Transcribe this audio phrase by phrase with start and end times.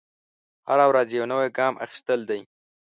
[0.67, 2.41] هره ورځ یو نوی ګام اخیستل دی.